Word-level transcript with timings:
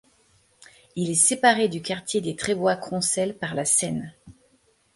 Il 0.95 1.11
est 1.11 1.13
séparé 1.13 1.67
du 1.67 1.83
Quartier 1.83 2.21
des 2.21 2.35
Trévois-Croncels 2.35 3.37
par 3.37 3.53
la 3.53 3.65
Seine. 3.65 4.11